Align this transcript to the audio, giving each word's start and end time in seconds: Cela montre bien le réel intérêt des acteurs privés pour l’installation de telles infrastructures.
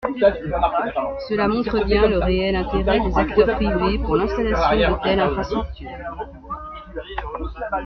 Cela 1.29 1.47
montre 1.47 1.83
bien 1.85 2.07
le 2.07 2.17
réel 2.17 2.55
intérêt 2.55 2.99
des 3.01 3.15
acteurs 3.19 3.55
privés 3.55 3.99
pour 3.99 4.15
l’installation 4.15 4.97
de 4.97 5.03
telles 5.03 5.19
infrastructures. 5.19 6.27